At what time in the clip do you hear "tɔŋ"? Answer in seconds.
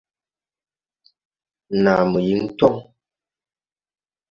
2.59-2.75